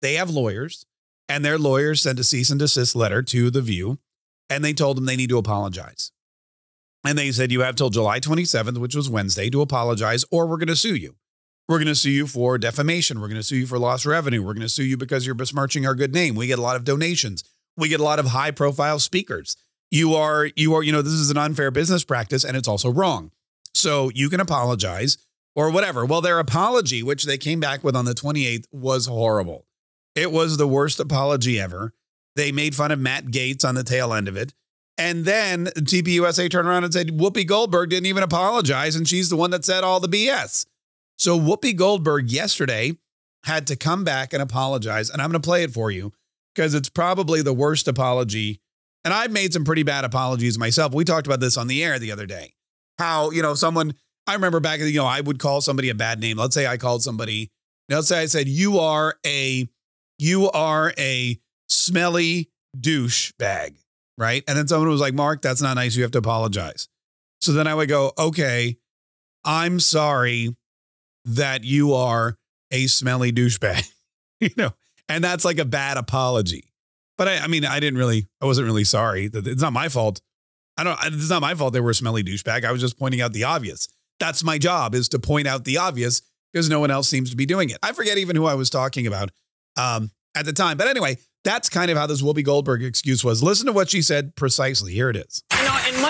They 0.02 0.16
have 0.16 0.30
lawyers, 0.30 0.86
and 1.28 1.44
their 1.44 1.58
lawyers 1.58 2.02
sent 2.02 2.20
a 2.20 2.24
cease 2.24 2.50
and 2.50 2.60
desist 2.60 2.96
letter 2.96 3.22
to 3.24 3.50
the 3.50 3.62
View, 3.62 4.00
and 4.50 4.64
they 4.64 4.74
told 4.74 4.98
them 4.98 5.06
they 5.06 5.16
need 5.16 5.30
to 5.30 5.38
apologize. 5.38 6.12
And 7.04 7.18
they 7.18 7.32
said, 7.32 7.52
You 7.52 7.62
have 7.62 7.76
till 7.76 7.90
July 7.90 8.20
27th, 8.20 8.78
which 8.78 8.96
was 8.96 9.10
Wednesday, 9.10 9.50
to 9.50 9.62
apologize, 9.62 10.26
or 10.32 10.46
we're 10.46 10.58
going 10.58 10.68
to 10.68 10.76
sue 10.76 10.96
you. 10.96 11.16
We're 11.72 11.78
going 11.78 11.88
to 11.88 11.96
sue 11.96 12.12
you 12.12 12.28
for 12.28 12.58
defamation. 12.58 13.22
We're 13.22 13.30
going 13.30 13.40
to 13.40 13.48
sue 13.48 13.56
you 13.56 13.66
for 13.66 13.80
lost 13.80 14.06
revenue. 14.06 14.44
We're 14.44 14.54
going 14.54 14.60
to 14.60 14.68
sue 14.68 14.84
you 14.84 14.98
because 14.98 15.26
you're 15.26 15.36
besmirching 15.36 15.86
our 15.86 15.96
good 15.96 16.14
name. 16.14 16.36
We 16.36 16.48
get 16.48 16.60
a 16.60 16.62
lot 16.62 16.76
of 16.76 16.84
donations. 16.84 17.46
We 17.78 17.88
get 17.88 18.02
a 18.02 18.04
lot 18.04 18.20
of 18.20 18.26
high 18.26 18.52
profile 18.52 19.00
speakers. 19.00 19.56
You 19.90 20.14
are, 20.16 20.50
you 20.58 20.74
are, 20.74 20.84
you 20.84 20.92
know, 20.92 21.02
this 21.02 21.14
is 21.14 21.32
an 21.32 21.38
unfair 21.38 21.72
business 21.72 22.04
practice 22.04 22.44
and 22.44 22.58
it's 22.58 22.68
also 22.68 22.92
wrong. 22.92 23.32
So 23.74 24.12
you 24.14 24.30
can 24.30 24.42
apologize 24.42 25.18
or 25.56 25.72
whatever. 25.72 26.06
Well, 26.06 26.20
their 26.20 26.40
apology, 26.40 27.04
which 27.04 27.24
they 27.24 27.38
came 27.38 27.62
back 27.62 27.86
with 27.86 27.96
on 27.96 28.04
the 28.04 28.16
28th, 28.16 28.66
was 28.74 29.06
horrible. 29.06 29.66
It 30.14 30.34
was 30.34 30.58
the 30.58 30.68
worst 30.68 31.00
apology 31.00 31.58
ever. 31.58 31.94
They 32.36 32.52
made 32.52 32.76
fun 32.76 32.92
of 32.92 33.00
Matt 33.00 33.28
Gaetz 33.28 33.64
on 33.64 33.76
the 33.76 33.86
tail 33.86 34.14
end 34.14 34.28
of 34.28 34.36
it. 34.36 34.54
And 34.98 35.24
then 35.24 35.68
TPUSA 35.68 36.52
turned 36.52 36.68
around 36.68 36.84
and 36.84 36.92
said 36.92 37.18
Whoopi 37.18 37.48
Goldberg 37.48 37.92
didn't 37.92 38.08
even 38.08 38.24
apologize, 38.24 38.98
and 38.98 39.08
she's 39.08 39.30
the 39.30 39.38
one 39.38 39.52
that 39.52 39.64
said 39.64 39.86
all 39.86 40.02
the 40.02 40.10
BS. 40.10 40.66
So 41.22 41.40
Whoopi 41.40 41.76
Goldberg 41.76 42.32
yesterday 42.32 42.98
had 43.44 43.68
to 43.68 43.76
come 43.76 44.04
back 44.04 44.34
and 44.34 44.42
apologize. 44.42 45.12
And 45.12 45.22
I'm 45.22 45.30
going 45.30 45.40
to 45.40 45.48
play 45.48 45.62
it 45.62 45.72
for 45.72 45.92
you 45.92 46.14
because 46.56 46.74
it's 46.74 46.90
probably 46.90 47.44
the 47.44 47.54
worst 47.54 47.88
apology. 47.88 48.60
And 49.06 49.14
I've 49.14 49.32
made 49.32 49.54
some 49.54 49.64
pretty 49.64 49.84
bad 49.84 50.04
apologies 50.04 50.58
myself. 50.58 50.96
We 50.96 51.06
talked 51.06 51.28
about 51.28 51.40
this 51.40 51.58
on 51.58 51.68
the 51.68 51.84
air 51.84 52.00
the 52.00 52.12
other 52.12 52.26
day. 52.26 52.54
How, 52.98 53.30
you 53.30 53.44
know, 53.44 53.54
someone, 53.54 53.94
I 54.26 54.34
remember 54.34 54.60
back, 54.60 54.80
you 54.80 54.98
know, 54.98 55.06
I 55.06 55.22
would 55.22 55.38
call 55.38 55.62
somebody 55.62 55.90
a 55.90 55.96
bad 55.96 56.20
name. 56.20 56.38
Let's 56.38 56.56
say 56.56 56.66
I 56.66 56.78
called 56.78 57.04
somebody, 57.04 57.52
let's 57.88 58.08
say 58.08 58.22
I 58.22 58.26
said, 58.26 58.48
you 58.48 58.80
are 58.80 59.14
a, 59.24 59.70
you 60.18 60.50
are 60.50 60.92
a 60.98 61.40
smelly 61.70 62.50
douche 62.80 63.32
bag 63.38 63.76
right? 64.18 64.44
And 64.48 64.56
then 64.56 64.68
someone 64.68 64.90
was 64.90 65.02
like, 65.02 65.16
Mark, 65.16 65.42
that's 65.42 65.64
not 65.64 65.74
nice. 65.74 65.96
You 65.96 66.04
have 66.04 66.12
to 66.12 66.20
apologize. 66.20 66.88
So 67.42 67.54
then 67.54 67.66
I 67.66 67.74
would 67.74 67.90
go, 67.90 68.12
okay, 68.20 68.78
I'm 69.44 69.80
sorry 69.80 70.56
that 71.26 71.64
you 71.64 71.94
are 71.94 72.38
a 72.72 72.88
smelly 72.88 73.32
douchebag, 73.32 73.90
you 74.40 74.50
know, 74.58 74.72
and 75.10 75.24
that's 75.24 75.46
like 75.46 75.60
a 75.60 75.66
bad 75.66 75.98
apology. 75.98 76.66
But 77.18 77.28
I, 77.28 77.38
I 77.40 77.48
mean, 77.48 77.66
I 77.66 77.80
didn't 77.80 78.00
really, 78.00 78.28
I 78.42 78.46
wasn't 78.46 78.66
really 78.66 78.84
sorry. 78.84 79.30
It's 79.32 79.62
not 79.62 79.74
my 79.74 79.90
fault. 79.90 80.22
I 80.78 80.84
don't, 80.84 80.98
it's 81.04 81.30
not 81.30 81.42
my 81.42 81.54
fault 81.54 81.74
they 81.74 81.80
were 81.80 81.92
a 81.92 81.96
smelly 81.96 82.24
douchebag. 82.24 82.66
I 82.66 82.72
was 82.72 82.82
just 82.82 82.98
pointing 82.98 83.22
out 83.22 83.34
the 83.34 83.44
obvious. 83.44 83.88
That's 84.20 84.44
my 84.44 84.58
job 84.58 84.96
is 84.96 85.10
to 85.10 85.20
point 85.20 85.48
out 85.48 85.64
the 85.64 85.78
obvious 85.78 86.22
because 86.52 86.70
no 86.70 86.80
one 86.80 86.92
else 86.92 87.08
seems 87.08 87.30
to 87.32 87.36
be 87.36 87.46
doing 87.46 87.70
it. 87.70 87.78
I 87.84 87.92
forget 87.92 88.18
even 88.18 88.36
who 88.36 88.46
I 88.46 88.56
was 88.56 88.70
talking 88.70 89.08
about 89.08 89.32
um, 89.78 90.12
at 90.36 90.46
the 90.46 90.54
time. 90.54 90.78
But 90.78 90.88
anyway, 90.88 91.18
that's 91.44 91.70
kind 91.70 91.92
of 91.92 91.98
how 91.98 92.08
this 92.08 92.22
Whoopi 92.22 92.44
Goldberg 92.44 92.84
excuse 92.84 93.24
was. 93.24 93.42
Listen 93.42 93.66
to 93.68 93.74
what 93.74 93.90
she 93.90 94.02
said 94.02 94.36
precisely. 94.36 94.94
Here 94.94 95.10
it 95.10 95.16
is. 95.16 95.44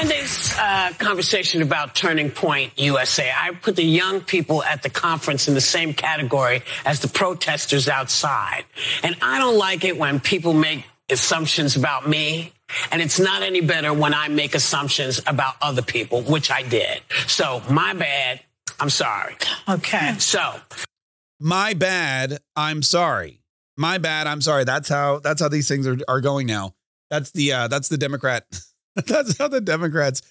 You 0.01 0.07
in 0.07 0.07
Monday's 0.07 0.57
uh, 0.57 0.91
conversation 0.97 1.61
about 1.61 1.95
Turning 1.95 2.31
Point 2.31 2.77
USA, 2.77 3.31
I 3.35 3.51
put 3.51 3.75
the 3.75 3.83
young 3.83 4.21
people 4.21 4.63
at 4.63 4.83
the 4.83 4.89
conference 4.89 5.47
in 5.47 5.53
the 5.53 5.61
same 5.61 5.93
category 5.93 6.63
as 6.85 6.99
the 6.99 7.07
protesters 7.07 7.87
outside. 7.87 8.65
And 9.03 9.15
I 9.21 9.37
don't 9.37 9.57
like 9.57 9.83
it 9.83 9.97
when 9.97 10.19
people 10.19 10.53
make 10.53 10.85
assumptions 11.09 11.75
about 11.75 12.07
me. 12.07 12.53
And 12.91 13.01
it's 13.01 13.19
not 13.19 13.43
any 13.43 13.61
better 13.61 13.93
when 13.93 14.13
I 14.13 14.27
make 14.29 14.55
assumptions 14.55 15.21
about 15.27 15.55
other 15.61 15.81
people, 15.81 16.21
which 16.23 16.49
I 16.49 16.63
did. 16.63 17.01
So, 17.27 17.61
my 17.69 17.93
bad. 17.93 18.41
I'm 18.79 18.89
sorry. 18.89 19.35
Okay. 19.69 20.15
So, 20.19 20.55
my 21.39 21.73
bad. 21.73 22.39
I'm 22.55 22.81
sorry 22.81 23.41
my 23.77 23.97
bad. 23.97 24.27
I'm 24.27 24.41
sorry. 24.41 24.63
That's 24.63 24.87
how 24.87 25.19
that's 25.19 25.41
how 25.41 25.49
these 25.49 25.67
things 25.67 25.87
are, 25.87 25.97
are 26.07 26.21
going 26.21 26.47
now. 26.47 26.75
That's 27.09 27.31
the 27.31 27.51
uh 27.51 27.67
that's 27.67 27.89
the 27.89 27.97
Democrat. 27.97 28.45
that's 29.07 29.37
how 29.37 29.47
the 29.47 29.61
Democrats 29.61 30.21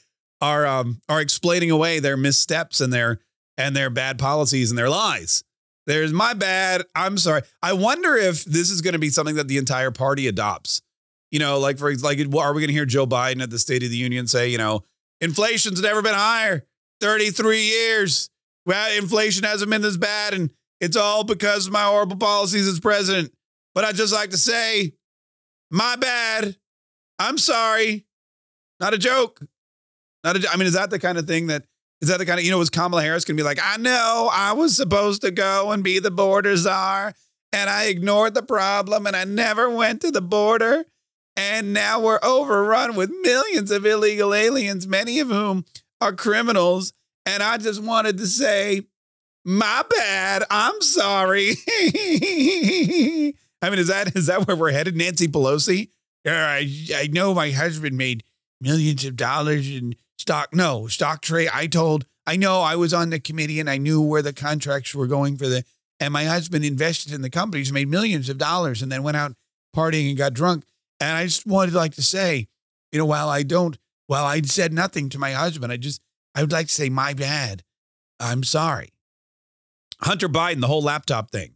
are 0.40 0.66
um 0.66 1.00
are 1.08 1.20
explaining 1.20 1.70
away 1.70 1.98
their 2.00 2.16
missteps 2.16 2.80
and 2.80 2.92
their 2.92 3.20
and 3.58 3.76
their 3.76 3.90
bad 3.90 4.18
policies 4.18 4.70
and 4.70 4.78
their 4.78 4.88
lies. 4.88 5.44
There's 5.86 6.12
my 6.12 6.34
bad. 6.34 6.82
I'm 6.94 7.18
sorry. 7.18 7.42
I 7.62 7.72
wonder 7.72 8.16
if 8.16 8.44
this 8.44 8.70
is 8.70 8.80
going 8.80 8.92
to 8.92 8.98
be 8.98 9.10
something 9.10 9.36
that 9.36 9.48
the 9.48 9.58
entire 9.58 9.90
party 9.90 10.28
adopts. 10.28 10.82
You 11.30 11.38
know, 11.38 11.58
like 11.58 11.78
for 11.78 11.92
like, 11.94 12.18
are 12.18 12.52
we 12.52 12.60
going 12.60 12.68
to 12.68 12.72
hear 12.72 12.86
Joe 12.86 13.06
Biden 13.06 13.42
at 13.42 13.50
the 13.50 13.58
State 13.58 13.82
of 13.82 13.90
the 13.90 13.96
Union 13.96 14.26
say, 14.26 14.48
you 14.48 14.58
know, 14.58 14.84
inflation's 15.20 15.80
never 15.80 16.02
been 16.02 16.14
higher, 16.14 16.66
33 17.00 17.62
years. 17.62 18.30
Well, 18.66 18.96
inflation 18.96 19.44
hasn't 19.44 19.70
been 19.70 19.82
this 19.82 19.96
bad, 19.96 20.34
and 20.34 20.50
it's 20.80 20.96
all 20.96 21.24
because 21.24 21.66
of 21.66 21.72
my 21.72 21.84
horrible 21.84 22.16
policies 22.16 22.66
as 22.66 22.80
president. 22.80 23.32
But 23.74 23.84
I'd 23.84 23.94
just 23.94 24.12
like 24.12 24.30
to 24.30 24.38
say, 24.38 24.92
my 25.70 25.96
bad. 25.96 26.56
I'm 27.18 27.38
sorry. 27.38 28.06
Not 28.80 28.94
a 28.94 28.98
joke. 28.98 29.40
Not 30.24 30.36
a, 30.36 30.50
I 30.50 30.56
mean, 30.56 30.66
is 30.66 30.74
that 30.74 30.90
the 30.90 30.98
kind 30.98 31.18
of 31.18 31.26
thing 31.26 31.48
that 31.48 31.64
is 32.00 32.08
that 32.08 32.18
the 32.18 32.26
kind 32.26 32.38
of 32.38 32.44
you 32.44 32.50
know 32.50 32.58
was 32.58 32.70
Kamala 32.70 33.02
Harris 33.02 33.24
gonna 33.24 33.36
be 33.36 33.42
like, 33.42 33.60
I 33.62 33.76
know 33.76 34.30
I 34.32 34.52
was 34.52 34.76
supposed 34.76 35.22
to 35.22 35.30
go 35.30 35.70
and 35.70 35.84
be 35.84 35.98
the 35.98 36.10
border 36.10 36.56
czar, 36.56 37.14
and 37.52 37.70
I 37.70 37.84
ignored 37.84 38.34
the 38.34 38.42
problem, 38.42 39.06
and 39.06 39.14
I 39.14 39.24
never 39.24 39.68
went 39.68 40.00
to 40.02 40.10
the 40.10 40.22
border, 40.22 40.84
and 41.36 41.72
now 41.72 42.00
we're 42.00 42.20
overrun 42.22 42.96
with 42.96 43.10
millions 43.22 43.70
of 43.70 43.84
illegal 43.84 44.34
aliens, 44.34 44.86
many 44.86 45.20
of 45.20 45.28
whom 45.28 45.64
are 46.00 46.12
criminals, 46.12 46.92
and 47.26 47.42
I 47.42 47.58
just 47.58 47.82
wanted 47.82 48.16
to 48.18 48.26
say, 48.26 48.86
my 49.44 49.84
bad, 49.88 50.44
I'm 50.50 50.80
sorry. 50.82 51.50
I 53.62 53.68
mean, 53.68 53.78
is 53.78 53.88
that 53.88 54.16
is 54.16 54.26
that 54.26 54.46
where 54.46 54.56
we're 54.56 54.72
headed, 54.72 54.96
Nancy 54.96 55.28
Pelosi? 55.28 55.90
Yeah, 56.24 56.46
I, 56.46 56.70
I 56.94 57.08
know 57.10 57.34
my 57.34 57.50
husband 57.50 57.96
made 57.96 58.22
millions 58.60 59.04
of 59.04 59.16
dollars 59.16 59.68
in 59.68 59.94
stock. 60.18 60.54
No, 60.54 60.86
stock 60.86 61.22
trade. 61.22 61.50
I 61.52 61.66
told, 61.66 62.06
I 62.26 62.36
know 62.36 62.60
I 62.60 62.76
was 62.76 62.92
on 62.92 63.10
the 63.10 63.20
committee 63.20 63.60
and 63.60 63.70
I 63.70 63.78
knew 63.78 64.00
where 64.00 64.22
the 64.22 64.32
contracts 64.32 64.94
were 64.94 65.06
going 65.06 65.36
for 65.36 65.48
the, 65.48 65.64
and 65.98 66.12
my 66.12 66.24
husband 66.24 66.64
invested 66.64 67.12
in 67.12 67.22
the 67.22 67.30
companies, 67.30 67.72
made 67.72 67.88
millions 67.88 68.28
of 68.28 68.38
dollars, 68.38 68.82
and 68.82 68.90
then 68.90 69.02
went 69.02 69.16
out 69.16 69.34
partying 69.74 70.08
and 70.08 70.18
got 70.18 70.34
drunk. 70.34 70.64
And 70.98 71.16
I 71.16 71.24
just 71.24 71.46
wanted 71.46 71.74
like 71.74 71.94
to 71.94 72.02
say, 72.02 72.48
you 72.92 72.98
know, 72.98 73.06
while 73.06 73.28
I 73.28 73.42
don't, 73.42 73.78
while 74.06 74.24
I 74.24 74.40
said 74.42 74.72
nothing 74.72 75.08
to 75.10 75.18
my 75.18 75.32
husband, 75.32 75.72
I 75.72 75.76
just, 75.76 76.00
I 76.34 76.42
would 76.42 76.52
like 76.52 76.66
to 76.66 76.72
say, 76.72 76.88
my 76.88 77.14
bad. 77.14 77.62
I'm 78.18 78.44
sorry. 78.44 78.90
Hunter 80.00 80.28
Biden, 80.28 80.60
the 80.60 80.66
whole 80.66 80.82
laptop 80.82 81.30
thing. 81.30 81.54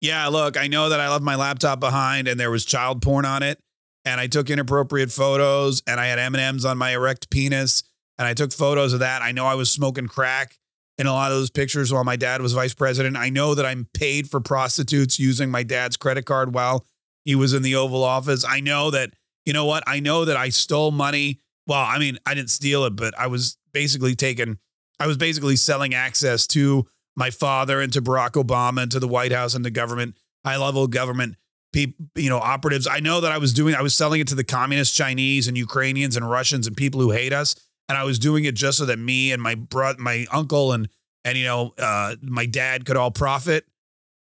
Yeah, 0.00 0.26
look, 0.28 0.56
I 0.56 0.66
know 0.66 0.88
that 0.88 1.00
I 1.00 1.10
left 1.10 1.22
my 1.22 1.36
laptop 1.36 1.78
behind 1.78 2.26
and 2.26 2.40
there 2.40 2.50
was 2.50 2.64
child 2.64 3.02
porn 3.02 3.26
on 3.26 3.42
it 3.42 3.60
and 4.04 4.20
I 4.20 4.26
took 4.26 4.50
inappropriate 4.50 5.12
photos 5.12 5.82
and 5.86 6.00
I 6.00 6.06
had 6.06 6.18
M&Ms 6.18 6.64
on 6.64 6.78
my 6.78 6.90
erect 6.90 7.30
penis 7.30 7.82
and 8.18 8.26
I 8.26 8.34
took 8.34 8.52
photos 8.52 8.92
of 8.92 9.00
that. 9.00 9.22
I 9.22 9.32
know 9.32 9.46
I 9.46 9.54
was 9.54 9.70
smoking 9.70 10.06
crack 10.06 10.58
in 10.98 11.06
a 11.06 11.12
lot 11.12 11.32
of 11.32 11.38
those 11.38 11.50
pictures 11.50 11.92
while 11.92 12.04
my 12.04 12.16
dad 12.16 12.42
was 12.42 12.52
vice 12.52 12.74
president. 12.74 13.16
I 13.16 13.30
know 13.30 13.54
that 13.54 13.64
I'm 13.64 13.88
paid 13.94 14.28
for 14.28 14.40
prostitutes 14.40 15.18
using 15.18 15.50
my 15.50 15.62
dad's 15.62 15.96
credit 15.96 16.26
card 16.26 16.54
while 16.54 16.84
he 17.24 17.34
was 17.34 17.54
in 17.54 17.62
the 17.62 17.74
Oval 17.74 18.04
Office. 18.04 18.44
I 18.46 18.60
know 18.60 18.90
that, 18.90 19.10
you 19.46 19.52
know 19.52 19.64
what? 19.64 19.82
I 19.86 20.00
know 20.00 20.24
that 20.24 20.36
I 20.36 20.50
stole 20.50 20.90
money. 20.90 21.40
Well, 21.66 21.80
I 21.80 21.98
mean, 21.98 22.18
I 22.26 22.34
didn't 22.34 22.50
steal 22.50 22.84
it, 22.84 22.96
but 22.96 23.18
I 23.18 23.28
was 23.28 23.56
basically 23.72 24.14
taking, 24.14 24.58
I 24.98 25.06
was 25.06 25.16
basically 25.16 25.56
selling 25.56 25.94
access 25.94 26.46
to 26.48 26.86
my 27.16 27.30
father 27.30 27.80
and 27.80 27.92
to 27.92 28.02
Barack 28.02 28.32
Obama 28.32 28.82
and 28.82 28.92
to 28.92 29.00
the 29.00 29.08
White 29.08 29.32
House 29.32 29.54
and 29.54 29.64
the 29.64 29.70
government, 29.70 30.16
high 30.44 30.56
level 30.56 30.86
government 30.86 31.36
people, 31.72 32.06
you 32.14 32.28
know, 32.28 32.38
operatives. 32.38 32.86
I 32.86 33.00
know 33.00 33.20
that 33.20 33.32
I 33.32 33.38
was 33.38 33.52
doing, 33.52 33.74
I 33.74 33.82
was 33.82 33.94
selling 33.94 34.20
it 34.20 34.28
to 34.28 34.34
the 34.34 34.44
communist 34.44 34.94
Chinese 34.94 35.48
and 35.48 35.56
Ukrainians 35.56 36.16
and 36.16 36.28
Russians 36.28 36.66
and 36.66 36.76
people 36.76 37.00
who 37.00 37.10
hate 37.10 37.32
us. 37.32 37.54
And 37.88 37.98
I 37.98 38.04
was 38.04 38.18
doing 38.18 38.44
it 38.44 38.54
just 38.54 38.78
so 38.78 38.86
that 38.86 38.98
me 38.98 39.32
and 39.32 39.42
my 39.42 39.54
bro, 39.54 39.94
my 39.98 40.26
uncle 40.30 40.72
and, 40.72 40.88
and, 41.24 41.36
you 41.36 41.44
know, 41.44 41.74
uh, 41.78 42.16
my 42.22 42.46
dad 42.46 42.86
could 42.86 42.96
all 42.96 43.10
profit. 43.10 43.66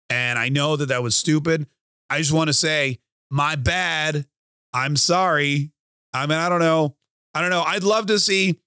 And 0.08 0.38
I 0.38 0.48
know 0.48 0.76
that 0.76 0.86
that 0.86 1.02
was 1.02 1.16
stupid. 1.16 1.66
I 2.08 2.18
just 2.18 2.32
want 2.32 2.48
to 2.48 2.54
say, 2.54 2.98
my 3.30 3.56
bad. 3.56 4.26
I'm 4.72 4.96
sorry. 4.96 5.72
I 6.12 6.26
mean, 6.26 6.38
I 6.38 6.48
don't 6.48 6.60
know. 6.60 6.96
I 7.34 7.40
don't 7.40 7.50
know. 7.50 7.62
I'd 7.62 7.82
love 7.82 8.06
to 8.06 8.18
see 8.18 8.60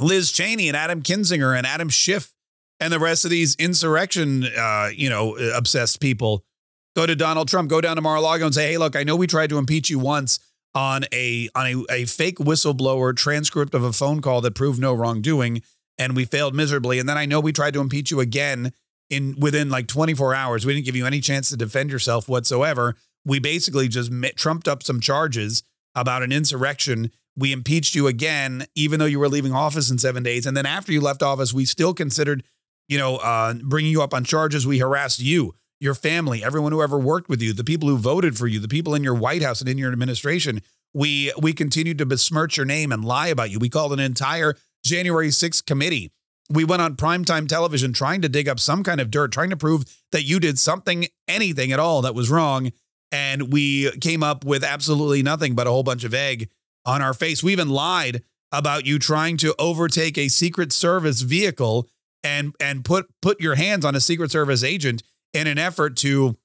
Liz 0.00 0.32
Cheney 0.32 0.68
and 0.68 0.76
Adam 0.76 1.02
Kinzinger 1.02 1.56
and 1.56 1.66
Adam 1.66 1.88
Schiff 1.88 2.34
and 2.80 2.92
the 2.92 2.98
rest 2.98 3.24
of 3.24 3.30
these 3.30 3.54
insurrection, 3.56 4.44
uh, 4.44 4.88
you 4.94 5.10
know, 5.10 5.36
obsessed 5.36 6.00
people 6.00 6.44
go 7.00 7.06
to 7.06 7.16
Donald 7.16 7.48
Trump, 7.48 7.70
go 7.70 7.80
down 7.80 7.96
to 7.96 8.02
Mar-a-Lago 8.02 8.44
and 8.44 8.54
say, 8.54 8.72
"Hey, 8.72 8.78
look, 8.78 8.94
I 8.94 9.04
know 9.04 9.16
we 9.16 9.26
tried 9.26 9.48
to 9.50 9.58
impeach 9.58 9.88
you 9.88 9.98
once 9.98 10.38
on 10.74 11.04
a 11.12 11.48
on 11.54 11.66
a, 11.66 11.92
a 11.92 12.04
fake 12.04 12.36
whistleblower 12.36 13.16
transcript 13.16 13.74
of 13.74 13.82
a 13.82 13.92
phone 13.92 14.20
call 14.20 14.42
that 14.42 14.54
proved 14.54 14.78
no 14.78 14.92
wrongdoing, 14.92 15.62
and 15.96 16.14
we 16.14 16.26
failed 16.26 16.54
miserably. 16.54 16.98
And 16.98 17.08
then 17.08 17.16
I 17.16 17.24
know 17.24 17.40
we 17.40 17.52
tried 17.52 17.72
to 17.74 17.80
impeach 17.80 18.10
you 18.10 18.20
again 18.20 18.72
in 19.08 19.34
within 19.38 19.70
like 19.70 19.86
24 19.86 20.34
hours. 20.34 20.66
We 20.66 20.74
didn't 20.74 20.84
give 20.84 20.96
you 20.96 21.06
any 21.06 21.20
chance 21.20 21.48
to 21.48 21.56
defend 21.56 21.90
yourself 21.90 22.28
whatsoever. 22.28 22.96
We 23.24 23.38
basically 23.38 23.88
just 23.88 24.12
trumped 24.36 24.68
up 24.68 24.82
some 24.82 25.00
charges 25.00 25.62
about 25.94 26.22
an 26.22 26.32
insurrection." 26.32 27.10
We 27.36 27.52
impeached 27.52 27.94
you 27.94 28.08
again, 28.08 28.66
even 28.74 28.98
though 28.98 29.06
you 29.06 29.20
were 29.20 29.28
leaving 29.28 29.52
office 29.52 29.88
in 29.88 29.98
seven 29.98 30.22
days. 30.24 30.44
And 30.44 30.56
then 30.56 30.66
after 30.66 30.92
you 30.92 31.00
left 31.00 31.22
office, 31.22 31.54
we 31.54 31.64
still 31.64 31.94
considered, 31.94 32.42
you 32.88 32.98
know, 32.98 33.16
uh, 33.16 33.54
bringing 33.54 33.92
you 33.92 34.02
up 34.02 34.12
on 34.12 34.24
charges. 34.24 34.66
We 34.66 34.80
harassed 34.80 35.20
you 35.20 35.54
your 35.80 35.94
family, 35.94 36.44
everyone 36.44 36.72
who 36.72 36.82
ever 36.82 36.98
worked 36.98 37.28
with 37.28 37.40
you, 37.40 37.52
the 37.52 37.64
people 37.64 37.88
who 37.88 37.96
voted 37.96 38.36
for 38.36 38.46
you, 38.46 38.60
the 38.60 38.68
people 38.68 38.94
in 38.94 39.02
your 39.02 39.14
White 39.14 39.42
House 39.42 39.60
and 39.60 39.68
in 39.68 39.78
your 39.78 39.90
administration. 39.90 40.60
We 40.92 41.32
we 41.40 41.52
continued 41.52 41.98
to 41.98 42.06
besmirch 42.06 42.56
your 42.56 42.66
name 42.66 42.92
and 42.92 43.04
lie 43.04 43.28
about 43.28 43.50
you. 43.50 43.58
We 43.58 43.68
called 43.68 43.92
an 43.92 44.00
entire 44.00 44.56
January 44.84 45.28
6th 45.28 45.64
committee. 45.64 46.12
We 46.50 46.64
went 46.64 46.82
on 46.82 46.96
primetime 46.96 47.48
television 47.48 47.92
trying 47.92 48.22
to 48.22 48.28
dig 48.28 48.48
up 48.48 48.58
some 48.58 48.82
kind 48.82 49.00
of 49.00 49.10
dirt, 49.10 49.32
trying 49.32 49.50
to 49.50 49.56
prove 49.56 49.84
that 50.10 50.24
you 50.24 50.40
did 50.40 50.58
something, 50.58 51.06
anything 51.28 51.70
at 51.70 51.78
all 51.78 52.02
that 52.02 52.14
was 52.14 52.30
wrong. 52.30 52.72
And 53.12 53.52
we 53.52 53.90
came 53.98 54.22
up 54.22 54.44
with 54.44 54.64
absolutely 54.64 55.22
nothing 55.22 55.54
but 55.54 55.66
a 55.66 55.70
whole 55.70 55.84
bunch 55.84 56.04
of 56.04 56.12
egg 56.12 56.50
on 56.84 57.02
our 57.02 57.14
face. 57.14 57.42
We 57.42 57.52
even 57.52 57.68
lied 57.68 58.22
about 58.52 58.84
you 58.84 58.98
trying 58.98 59.36
to 59.38 59.54
overtake 59.58 60.18
a 60.18 60.28
Secret 60.28 60.72
Service 60.72 61.20
vehicle 61.20 61.88
and 62.24 62.54
and 62.60 62.84
put 62.84 63.06
put 63.22 63.40
your 63.40 63.54
hands 63.54 63.84
on 63.84 63.94
a 63.94 64.00
Secret 64.00 64.30
Service 64.32 64.64
agent 64.64 65.02
in 65.32 65.46
an 65.46 65.58
effort 65.58 65.96
to 65.98 66.36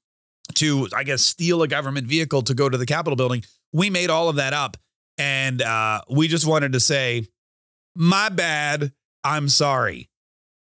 to 0.55 0.87
I 0.95 1.03
guess 1.03 1.21
steal 1.21 1.63
a 1.63 1.67
government 1.67 2.07
vehicle 2.07 2.43
to 2.43 2.53
go 2.53 2.69
to 2.69 2.77
the 2.77 2.85
Capitol 2.85 3.15
building. 3.15 3.43
We 3.73 3.89
made 3.89 4.09
all 4.09 4.29
of 4.29 4.37
that 4.37 4.53
up, 4.53 4.77
and 5.17 5.61
uh, 5.61 6.01
we 6.09 6.27
just 6.27 6.45
wanted 6.45 6.73
to 6.73 6.79
say, 6.79 7.27
my 7.95 8.29
bad. 8.29 8.91
I'm 9.23 9.49
sorry. 9.49 10.09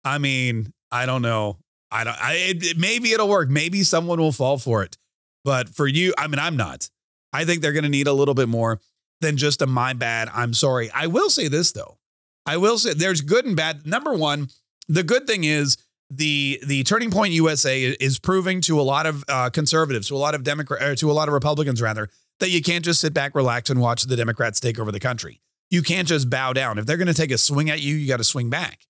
I 0.04 0.18
mean, 0.18 0.72
I 0.90 1.06
don't 1.06 1.22
know. 1.22 1.58
I 1.90 2.04
don't. 2.04 2.20
I 2.20 2.34
it, 2.34 2.78
maybe 2.78 3.12
it'll 3.12 3.28
work. 3.28 3.48
Maybe 3.48 3.82
someone 3.84 4.18
will 4.18 4.32
fall 4.32 4.58
for 4.58 4.82
it. 4.82 4.96
But 5.44 5.68
for 5.68 5.86
you, 5.86 6.12
I 6.18 6.26
mean, 6.26 6.38
I'm 6.38 6.56
not. 6.56 6.90
I 7.32 7.44
think 7.44 7.62
they're 7.62 7.72
going 7.72 7.84
to 7.84 7.90
need 7.90 8.08
a 8.08 8.12
little 8.12 8.34
bit 8.34 8.48
more 8.48 8.80
than 9.20 9.36
just 9.36 9.62
a 9.62 9.66
my 9.66 9.92
bad. 9.92 10.28
I'm 10.32 10.52
sorry. 10.52 10.90
I 10.90 11.06
will 11.06 11.30
say 11.30 11.48
this 11.48 11.72
though. 11.72 11.98
I 12.46 12.56
will 12.56 12.78
say 12.78 12.94
there's 12.94 13.20
good 13.20 13.44
and 13.44 13.56
bad. 13.56 13.86
Number 13.86 14.14
one, 14.14 14.48
the 14.88 15.02
good 15.02 15.26
thing 15.26 15.44
is 15.44 15.76
the 16.10 16.60
the 16.66 16.82
Turning 16.82 17.10
Point 17.10 17.32
USA 17.32 17.84
is 17.84 18.18
proving 18.18 18.60
to 18.62 18.80
a 18.80 18.82
lot 18.82 19.06
of 19.06 19.24
uh, 19.28 19.48
conservatives, 19.50 20.08
to 20.08 20.16
a 20.16 20.18
lot 20.18 20.34
of 20.34 20.42
Democrat, 20.42 20.98
to 20.98 21.10
a 21.10 21.12
lot 21.12 21.28
of 21.28 21.34
Republicans 21.34 21.80
rather, 21.80 22.08
that 22.40 22.50
you 22.50 22.60
can't 22.62 22.84
just 22.84 23.00
sit 23.00 23.14
back, 23.14 23.34
relax, 23.34 23.70
and 23.70 23.80
watch 23.80 24.02
the 24.02 24.16
Democrats 24.16 24.58
take 24.58 24.78
over 24.78 24.90
the 24.90 25.00
country. 25.00 25.40
You 25.70 25.82
can't 25.82 26.08
just 26.08 26.28
bow 26.28 26.52
down. 26.52 26.78
If 26.78 26.86
they're 26.86 26.96
going 26.96 27.06
to 27.06 27.14
take 27.14 27.30
a 27.30 27.38
swing 27.38 27.70
at 27.70 27.80
you, 27.80 27.94
you 27.94 28.08
got 28.08 28.16
to 28.16 28.24
swing 28.24 28.50
back. 28.50 28.86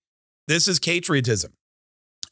This 0.49 0.67
is 0.67 0.81
patriotism. 0.81 1.53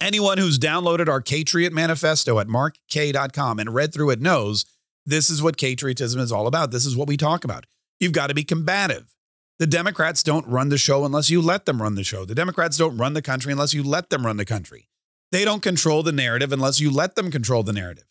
Anyone 0.01 0.39
who's 0.39 0.59
downloaded 0.59 1.09
our 1.09 1.21
Patriot 1.21 1.73
manifesto 1.73 2.39
at 2.39 2.47
markk.com 2.47 3.59
and 3.59 3.75
read 3.75 3.93
through 3.93 4.11
it 4.11 4.21
knows 4.21 4.65
this 5.05 5.29
is 5.29 5.43
what 5.43 5.59
patriotism 5.59 6.21
is 6.21 6.33
all 6.33 6.47
about. 6.47 6.71
This 6.71 6.87
is 6.87 6.97
what 6.97 7.09
we 7.09 7.17
talk 7.17 7.45
about. 7.45 7.67
You've 8.01 8.13
got 8.13 8.29
to 8.29 8.35
be 8.35 8.45
combative. 8.45 9.15
The 9.59 9.67
Democrats 9.67 10.23
don't 10.23 10.47
run 10.47 10.69
the 10.69 10.79
show 10.79 11.05
unless 11.05 11.31
you 11.31 11.43
let 11.43 11.67
them 11.67 11.83
run 11.83 11.97
the 11.97 12.05
show. 12.05 12.25
The 12.25 12.35
Democrats 12.35 12.77
don't 12.77 12.97
run 12.97 13.15
the 13.15 13.23
country 13.23 13.51
unless 13.51 13.75
you 13.75 13.83
let 13.83 14.09
them 14.09 14.25
run 14.25 14.37
the 14.37 14.45
country. 14.45 14.89
They 15.33 15.45
don't 15.45 15.63
control 15.63 16.03
the 16.03 16.13
narrative 16.13 16.53
unless 16.53 16.81
you 16.81 16.91
let 16.91 17.17
them 17.17 17.31
control 17.31 17.65
the 17.65 17.73
narrative. 17.73 18.05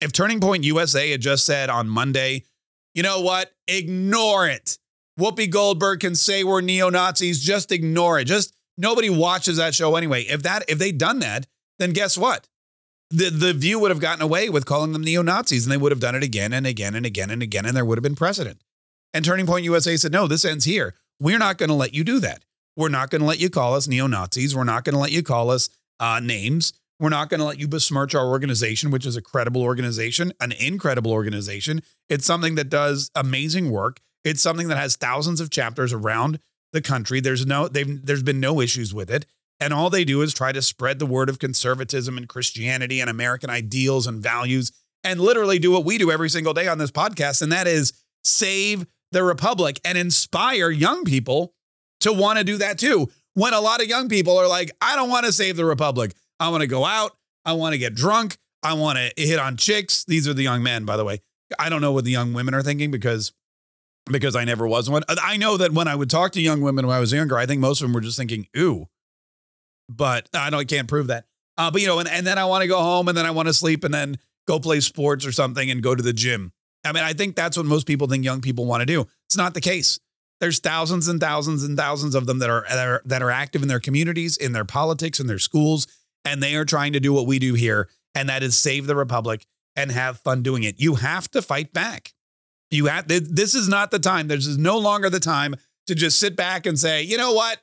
If 0.00 0.12
Turning 0.12 0.40
Point 0.40 0.64
USA 0.64 1.10
had 1.10 1.20
just 1.20 1.44
said 1.44 1.68
on 1.68 1.88
Monday, 1.88 2.44
you 2.94 3.02
know 3.02 3.20
what? 3.20 3.52
Ignore 3.68 4.48
it. 4.48 4.78
Whoopi 5.20 5.48
Goldberg 5.48 6.00
can 6.00 6.14
say 6.14 6.42
we're 6.42 6.62
neo 6.62 6.88
Nazis. 6.88 7.40
Just 7.42 7.70
ignore 7.70 8.18
it. 8.18 8.24
Just 8.24 8.54
nobody 8.78 9.10
watches 9.10 9.58
that 9.58 9.74
show 9.74 9.94
anyway. 9.96 10.22
If 10.22 10.42
that 10.42 10.64
if 10.68 10.78
they'd 10.78 10.98
done 10.98 11.18
that, 11.20 11.46
then 11.78 11.92
guess 11.92 12.16
what? 12.16 12.48
The 13.10 13.28
the 13.28 13.52
view 13.52 13.78
would 13.78 13.90
have 13.90 14.00
gotten 14.00 14.22
away 14.22 14.48
with 14.48 14.64
calling 14.64 14.92
them 14.92 15.04
neo 15.04 15.22
Nazis, 15.22 15.66
and 15.66 15.72
they 15.72 15.76
would 15.76 15.92
have 15.92 16.00
done 16.00 16.14
it 16.14 16.22
again 16.22 16.54
and 16.54 16.66
again 16.66 16.94
and 16.94 17.04
again 17.04 17.30
and 17.30 17.42
again, 17.42 17.66
and 17.66 17.76
there 17.76 17.84
would 17.84 17.98
have 17.98 18.02
been 18.02 18.16
precedent. 18.16 18.62
And 19.14 19.24
Turning 19.24 19.46
Point 19.46 19.64
USA 19.64 19.96
said, 19.96 20.12
no, 20.12 20.26
this 20.26 20.44
ends 20.44 20.64
here. 20.64 20.94
We're 21.20 21.38
not 21.38 21.58
going 21.58 21.68
to 21.68 21.74
let 21.74 21.94
you 21.94 22.04
do 22.04 22.18
that. 22.20 22.44
We're 22.76 22.88
not 22.88 23.10
going 23.10 23.20
to 23.20 23.26
let 23.26 23.40
you 23.40 23.50
call 23.50 23.74
us 23.74 23.86
neo 23.86 24.06
Nazis. 24.06 24.56
We're 24.56 24.64
not 24.64 24.84
going 24.84 24.94
to 24.94 25.00
let 25.00 25.12
you 25.12 25.22
call 25.22 25.50
us 25.50 25.68
uh, 26.00 26.20
names. 26.20 26.72
We're 26.98 27.10
not 27.10 27.28
going 27.28 27.40
to 27.40 27.46
let 27.46 27.58
you 27.58 27.68
besmirch 27.68 28.14
our 28.14 28.26
organization, 28.26 28.90
which 28.90 29.04
is 29.04 29.16
a 29.16 29.22
credible 29.22 29.62
organization, 29.62 30.32
an 30.40 30.52
incredible 30.52 31.12
organization. 31.12 31.82
It's 32.08 32.24
something 32.24 32.54
that 32.54 32.70
does 32.70 33.10
amazing 33.14 33.70
work. 33.70 34.00
It's 34.24 34.40
something 34.40 34.68
that 34.68 34.78
has 34.78 34.96
thousands 34.96 35.40
of 35.40 35.50
chapters 35.50 35.92
around 35.92 36.38
the 36.72 36.80
country. 36.80 37.20
There's 37.20 37.44
no, 37.44 37.68
they've, 37.68 38.04
there's 38.06 38.22
been 38.22 38.40
no 38.40 38.60
issues 38.60 38.94
with 38.94 39.10
it. 39.10 39.26
And 39.60 39.72
all 39.72 39.90
they 39.90 40.04
do 40.04 40.22
is 40.22 40.32
try 40.32 40.52
to 40.52 40.62
spread 40.62 40.98
the 40.98 41.06
word 41.06 41.28
of 41.28 41.38
conservatism 41.38 42.16
and 42.16 42.28
Christianity 42.28 43.00
and 43.00 43.10
American 43.10 43.50
ideals 43.50 44.06
and 44.06 44.20
values 44.20 44.72
and 45.04 45.20
literally 45.20 45.58
do 45.58 45.70
what 45.70 45.84
we 45.84 45.98
do 45.98 46.10
every 46.10 46.30
single 46.30 46.54
day 46.54 46.68
on 46.68 46.78
this 46.78 46.90
podcast. 46.90 47.42
And 47.42 47.52
that 47.52 47.66
is 47.66 47.92
save 48.24 48.86
the 49.12 49.22
republic 49.22 49.80
and 49.84 49.96
inspire 49.96 50.70
young 50.70 51.04
people 51.04 51.54
to 52.00 52.12
want 52.12 52.38
to 52.38 52.44
do 52.44 52.58
that 52.58 52.78
too. 52.78 53.08
When 53.34 53.54
a 53.54 53.60
lot 53.60 53.80
of 53.80 53.88
young 53.88 54.08
people 54.08 54.36
are 54.36 54.48
like, 54.48 54.70
I 54.80 54.96
don't 54.96 55.08
want 55.08 55.26
to 55.26 55.32
save 55.32 55.56
the 55.56 55.64
republic. 55.64 56.14
I 56.38 56.48
want 56.48 56.62
to 56.62 56.66
go 56.66 56.84
out. 56.84 57.12
I 57.44 57.54
want 57.54 57.72
to 57.72 57.78
get 57.78 57.94
drunk. 57.94 58.36
I 58.62 58.74
want 58.74 58.98
to 58.98 59.12
hit 59.16 59.38
on 59.38 59.56
chicks. 59.56 60.04
These 60.04 60.28
are 60.28 60.34
the 60.34 60.42
young 60.42 60.62
men, 60.62 60.84
by 60.84 60.96
the 60.96 61.04
way. 61.04 61.20
I 61.58 61.68
don't 61.68 61.80
know 61.80 61.92
what 61.92 62.04
the 62.04 62.10
young 62.10 62.32
women 62.32 62.54
are 62.54 62.62
thinking 62.62 62.90
because 62.90 63.32
because 64.10 64.34
I 64.34 64.44
never 64.44 64.66
was 64.66 64.90
one. 64.90 65.02
I 65.08 65.36
know 65.36 65.56
that 65.58 65.72
when 65.72 65.86
I 65.86 65.94
would 65.94 66.10
talk 66.10 66.32
to 66.32 66.40
young 66.40 66.60
women 66.60 66.86
when 66.86 66.96
I 66.96 67.00
was 67.00 67.12
younger, 67.12 67.38
I 67.38 67.46
think 67.46 67.60
most 67.60 67.80
of 67.80 67.86
them 67.86 67.94
were 67.94 68.00
just 68.00 68.18
thinking, 68.18 68.46
ooh, 68.56 68.86
but 69.88 70.28
I 70.34 70.50
don't, 70.50 70.60
I 70.60 70.64
can't 70.64 70.88
prove 70.88 71.06
that. 71.06 71.26
Uh, 71.56 71.70
but 71.70 71.80
you 71.80 71.86
know, 71.86 71.98
and, 71.98 72.08
and 72.08 72.26
then 72.26 72.38
I 72.38 72.44
want 72.46 72.62
to 72.62 72.68
go 72.68 72.80
home 72.80 73.08
and 73.08 73.16
then 73.16 73.26
I 73.26 73.30
want 73.30 73.48
to 73.48 73.54
sleep 73.54 73.84
and 73.84 73.94
then 73.94 74.18
go 74.48 74.58
play 74.58 74.80
sports 74.80 75.24
or 75.24 75.32
something 75.32 75.70
and 75.70 75.82
go 75.82 75.94
to 75.94 76.02
the 76.02 76.12
gym. 76.12 76.52
I 76.84 76.92
mean, 76.92 77.04
I 77.04 77.12
think 77.12 77.36
that's 77.36 77.56
what 77.56 77.66
most 77.66 77.86
people 77.86 78.08
think 78.08 78.24
young 78.24 78.40
people 78.40 78.66
want 78.66 78.80
to 78.80 78.86
do. 78.86 79.06
It's 79.26 79.36
not 79.36 79.54
the 79.54 79.60
case. 79.60 80.00
There's 80.40 80.58
thousands 80.58 81.06
and 81.06 81.20
thousands 81.20 81.62
and 81.62 81.78
thousands 81.78 82.16
of 82.16 82.26
them 82.26 82.40
that 82.40 82.50
are, 82.50 82.64
that 82.68 82.88
are 82.88 83.02
that 83.04 83.22
are 83.22 83.30
active 83.30 83.62
in 83.62 83.68
their 83.68 83.78
communities, 83.78 84.36
in 84.36 84.52
their 84.52 84.64
politics, 84.64 85.20
in 85.20 85.28
their 85.28 85.38
schools, 85.38 85.86
and 86.24 86.42
they 86.42 86.56
are 86.56 86.64
trying 86.64 86.94
to 86.94 87.00
do 87.00 87.12
what 87.12 87.26
we 87.26 87.38
do 87.38 87.54
here, 87.54 87.88
and 88.14 88.28
that 88.28 88.42
is 88.42 88.58
save 88.58 88.86
the 88.86 88.96
republic 88.96 89.46
and 89.76 89.92
have 89.92 90.18
fun 90.18 90.42
doing 90.42 90.64
it. 90.64 90.80
You 90.80 90.96
have 90.96 91.30
to 91.30 91.42
fight 91.42 91.72
back. 91.72 92.12
You 92.72 92.86
have 92.86 93.06
this 93.06 93.54
is 93.54 93.68
not 93.68 93.90
the 93.92 94.00
time. 94.00 94.28
This 94.28 94.46
is 94.46 94.58
no 94.58 94.78
longer 94.78 95.08
the 95.08 95.20
time 95.20 95.54
to 95.86 95.94
just 95.94 96.18
sit 96.18 96.36
back 96.36 96.66
and 96.66 96.78
say, 96.78 97.02
you 97.02 97.18
know 97.18 97.32
what? 97.32 97.58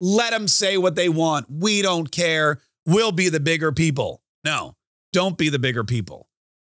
Let 0.00 0.30
them 0.30 0.48
say 0.48 0.76
what 0.76 0.94
they 0.94 1.08
want. 1.08 1.46
We 1.50 1.82
don't 1.82 2.10
care. 2.10 2.60
We'll 2.86 3.12
be 3.12 3.28
the 3.28 3.40
bigger 3.40 3.72
people. 3.72 4.22
No, 4.44 4.76
don't 5.12 5.36
be 5.36 5.48
the 5.48 5.58
bigger 5.58 5.84
people. 5.84 6.28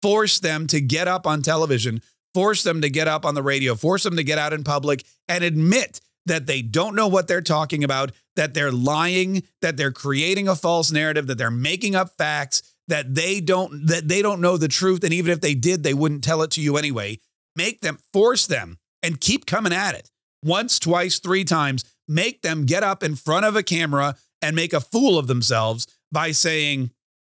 Force 0.03 0.41
them 0.41 0.67
to 0.69 0.81
get 0.81 1.09
up 1.09 1.27
on 1.27 1.43
television, 1.43 2.03
force 2.35 2.63
them 2.63 2.81
to 2.83 2.91
get 2.91 3.09
up 3.09 3.25
on 3.25 3.35
the 3.35 3.43
radio, 3.43 3.75
force 3.75 4.03
them 4.03 4.17
to 4.17 4.25
get 4.25 4.39
out 4.39 4.53
in 4.53 4.65
public 4.65 5.05
and 5.29 5.45
admit 5.45 6.01
that 6.27 6.47
they 6.47 6.63
don't 6.63 6.95
know 6.95 7.09
what 7.09 7.29
they're 7.29 7.41
talking 7.41 7.85
about, 7.85 8.13
that 8.37 8.55
they're 8.55 8.73
lying, 8.73 9.43
that 9.61 9.77
they're 9.77 9.93
creating 9.93 10.49
a 10.49 10.57
false 10.57 10.91
narrative, 10.93 11.27
that 11.27 11.39
they're 11.39 11.51
making 11.51 11.95
up 11.95 12.11
facts, 12.17 12.63
that 12.89 13.15
they 13.15 13.41
don't 13.41 13.87
that 13.87 14.09
they 14.09 14.23
don't 14.23 14.41
know 14.41 14.57
the 14.57 14.69
truth 14.69 15.05
and 15.05 15.13
even 15.13 15.31
if 15.31 15.41
they 15.41 15.55
did, 15.55 15.83
they 15.83 15.95
wouldn't 15.95 16.25
tell 16.25 16.43
it 16.43 16.51
to 16.53 16.61
you 16.61 16.77
anyway 16.77 17.19
make 17.57 17.81
them 17.81 17.99
force 18.13 18.47
them 18.47 18.79
and 19.03 19.21
keep 19.21 19.47
coming 19.47 19.73
at 19.73 19.95
it 19.95 20.11
once, 20.43 20.79
twice, 20.79 21.19
three 21.19 21.45
times. 21.45 21.85
Make 22.09 22.43
them 22.43 22.67
get 22.67 22.83
up 22.83 23.03
in 23.03 23.15
front 23.15 23.47
of 23.47 23.57
a 23.57 23.63
camera 23.63 24.17
and 24.41 24.57
make 24.57 24.73
a 24.73 24.81
fool 24.81 25.19
of 25.19 25.27
themselves 25.27 25.87
by 26.11 26.33
saying, 26.33 26.91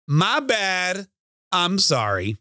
My 0.08 0.40
bad. 0.40 1.08
I'm 1.52 1.80
sorry. 1.80 2.36